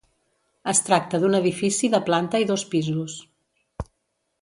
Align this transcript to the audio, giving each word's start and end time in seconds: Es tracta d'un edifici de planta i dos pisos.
Es 0.73 0.79
tracta 0.87 1.19
d'un 1.25 1.37
edifici 1.41 1.91
de 1.97 2.01
planta 2.09 2.43
i 2.47 2.51
dos 2.53 2.67
pisos. 2.75 3.19